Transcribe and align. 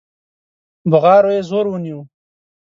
بغارو 0.91 1.29
يې 1.35 1.41
زور 1.49 1.65
ونيو. 1.69 1.99